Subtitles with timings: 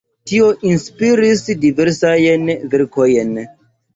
[0.29, 3.37] Tio inspiris diversajn verkojn.